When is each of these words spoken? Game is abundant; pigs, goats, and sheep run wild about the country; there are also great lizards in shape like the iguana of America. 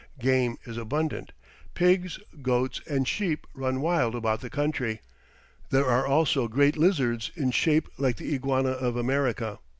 Game 0.17 0.57
is 0.65 0.77
abundant; 0.77 1.31
pigs, 1.75 2.17
goats, 2.41 2.81
and 2.89 3.07
sheep 3.07 3.45
run 3.53 3.81
wild 3.81 4.15
about 4.15 4.41
the 4.41 4.49
country; 4.49 5.01
there 5.69 5.85
are 5.85 6.07
also 6.07 6.47
great 6.47 6.75
lizards 6.75 7.29
in 7.35 7.51
shape 7.51 7.87
like 7.99 8.15
the 8.15 8.33
iguana 8.33 8.71
of 8.71 8.97
America. 8.97 9.59